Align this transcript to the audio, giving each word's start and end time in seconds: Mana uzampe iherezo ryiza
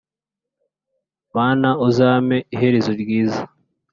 Mana 1.35 1.69
uzampe 1.87 2.37
iherezo 2.53 2.91
ryiza 3.01 3.41